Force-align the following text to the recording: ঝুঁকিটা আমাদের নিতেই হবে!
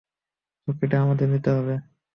ঝুঁকিটা 0.63 0.97
আমাদের 1.03 1.27
নিতেই 1.29 1.55
হবে! 1.57 1.75